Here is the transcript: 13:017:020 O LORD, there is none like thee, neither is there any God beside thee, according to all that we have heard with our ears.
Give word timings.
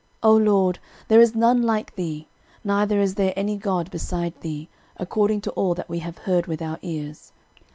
13:017:020 0.23 0.29
O 0.31 0.35
LORD, 0.51 0.79
there 1.09 1.21
is 1.21 1.35
none 1.35 1.61
like 1.61 1.95
thee, 1.95 2.27
neither 2.63 2.99
is 2.99 3.13
there 3.13 3.33
any 3.35 3.55
God 3.55 3.91
beside 3.91 4.33
thee, 4.41 4.67
according 4.97 5.41
to 5.41 5.51
all 5.51 5.75
that 5.75 5.89
we 5.89 5.99
have 5.99 6.17
heard 6.17 6.47
with 6.47 6.59
our 6.59 6.79
ears. 6.81 7.33